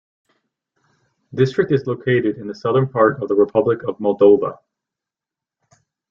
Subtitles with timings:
[1.31, 4.57] District is located in the southern part of the Republic of Moldova.